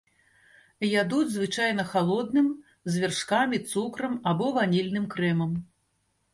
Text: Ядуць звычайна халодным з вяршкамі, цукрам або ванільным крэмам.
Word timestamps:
Ядуць 1.01 1.33
звычайна 1.33 1.85
халодным 1.91 2.49
з 2.95 3.05
вяршкамі, 3.05 3.63
цукрам 3.71 4.19
або 4.35 4.51
ванільным 4.59 5.09
крэмам. 5.17 5.51